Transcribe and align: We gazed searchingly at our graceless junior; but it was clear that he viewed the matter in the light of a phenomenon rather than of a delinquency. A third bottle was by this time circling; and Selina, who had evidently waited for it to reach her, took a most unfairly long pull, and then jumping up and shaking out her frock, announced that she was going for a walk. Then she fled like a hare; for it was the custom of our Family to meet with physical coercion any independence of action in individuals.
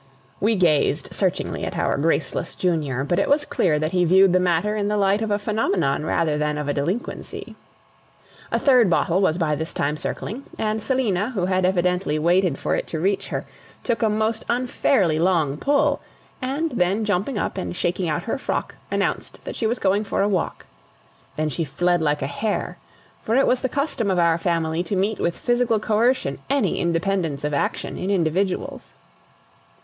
We 0.39 0.55
gazed 0.55 1.13
searchingly 1.13 1.63
at 1.63 1.77
our 1.77 1.95
graceless 1.95 2.55
junior; 2.55 3.03
but 3.03 3.19
it 3.19 3.29
was 3.29 3.45
clear 3.45 3.77
that 3.77 3.91
he 3.91 4.03
viewed 4.03 4.33
the 4.33 4.39
matter 4.39 4.75
in 4.75 4.87
the 4.87 4.97
light 4.97 5.21
of 5.21 5.29
a 5.29 5.37
phenomenon 5.37 6.03
rather 6.07 6.39
than 6.39 6.57
of 6.57 6.67
a 6.67 6.73
delinquency. 6.73 7.55
A 8.51 8.57
third 8.57 8.89
bottle 8.89 9.21
was 9.21 9.37
by 9.37 9.53
this 9.53 9.73
time 9.75 9.95
circling; 9.97 10.43
and 10.57 10.81
Selina, 10.81 11.29
who 11.29 11.45
had 11.45 11.67
evidently 11.67 12.17
waited 12.17 12.57
for 12.57 12.75
it 12.75 12.87
to 12.87 12.99
reach 12.99 13.27
her, 13.27 13.45
took 13.83 14.01
a 14.01 14.09
most 14.09 14.43
unfairly 14.49 15.19
long 15.19 15.55
pull, 15.55 16.01
and 16.41 16.71
then 16.71 17.05
jumping 17.05 17.37
up 17.37 17.55
and 17.59 17.75
shaking 17.75 18.09
out 18.09 18.23
her 18.23 18.39
frock, 18.39 18.73
announced 18.89 19.39
that 19.43 19.55
she 19.55 19.67
was 19.67 19.77
going 19.77 20.03
for 20.03 20.23
a 20.23 20.27
walk. 20.27 20.65
Then 21.35 21.49
she 21.49 21.63
fled 21.63 22.01
like 22.01 22.23
a 22.23 22.25
hare; 22.25 22.79
for 23.21 23.35
it 23.35 23.45
was 23.45 23.61
the 23.61 23.69
custom 23.69 24.09
of 24.09 24.17
our 24.17 24.39
Family 24.39 24.81
to 24.81 24.95
meet 24.95 25.19
with 25.19 25.37
physical 25.37 25.79
coercion 25.79 26.39
any 26.49 26.79
independence 26.79 27.43
of 27.43 27.53
action 27.53 27.97
in 27.99 28.09
individuals. 28.09 28.93